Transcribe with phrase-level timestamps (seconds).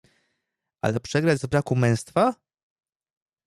[0.81, 2.33] "Ale przegrać z braku męstwa?!"